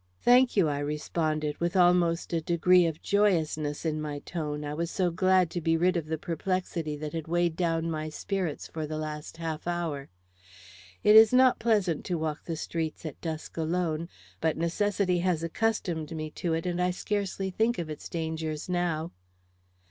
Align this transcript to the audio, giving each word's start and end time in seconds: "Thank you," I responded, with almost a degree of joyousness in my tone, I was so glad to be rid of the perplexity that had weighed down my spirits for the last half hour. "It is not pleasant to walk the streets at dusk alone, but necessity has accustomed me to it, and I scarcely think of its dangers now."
"Thank 0.23 0.57
you," 0.57 0.67
I 0.67 0.79
responded, 0.79 1.59
with 1.59 1.75
almost 1.77 2.33
a 2.33 2.41
degree 2.41 2.87
of 2.87 3.03
joyousness 3.03 3.85
in 3.85 4.01
my 4.01 4.17
tone, 4.17 4.65
I 4.65 4.73
was 4.73 4.89
so 4.89 5.11
glad 5.11 5.51
to 5.51 5.61
be 5.61 5.77
rid 5.77 5.95
of 5.95 6.07
the 6.07 6.17
perplexity 6.17 6.95
that 6.97 7.13
had 7.13 7.27
weighed 7.27 7.55
down 7.55 7.91
my 7.91 8.09
spirits 8.09 8.65
for 8.67 8.87
the 8.87 8.97
last 8.97 9.37
half 9.37 9.67
hour. 9.67 10.09
"It 11.03 11.15
is 11.15 11.31
not 11.31 11.59
pleasant 11.59 12.03
to 12.05 12.17
walk 12.17 12.45
the 12.45 12.55
streets 12.55 13.05
at 13.05 13.21
dusk 13.21 13.57
alone, 13.57 14.09
but 14.39 14.57
necessity 14.57 15.19
has 15.19 15.43
accustomed 15.43 16.15
me 16.15 16.31
to 16.31 16.55
it, 16.55 16.65
and 16.65 16.81
I 16.81 16.89
scarcely 16.89 17.51
think 17.51 17.77
of 17.77 17.87
its 17.87 18.09
dangers 18.09 18.67
now." 18.67 19.11